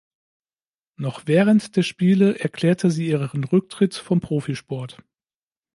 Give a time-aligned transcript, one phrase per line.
[0.95, 4.97] Noch während der Spiele erklärte sie ihren Rücktritt vom Profisport.